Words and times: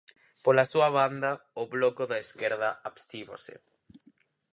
Pola 0.45 0.65
súa 0.71 0.89
banda, 0.97 1.31
o 1.61 1.63
Bloco 1.75 2.03
de 2.11 2.17
Esquerda 2.25 2.69
abstívose. 2.89 3.55